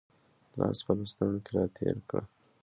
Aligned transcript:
لاس 0.59 0.77
په 0.85 0.91
لستوڼي 0.97 1.39
کې 1.45 1.51
را 1.55 1.65
تېر 1.75 1.97
کړه 2.09 2.23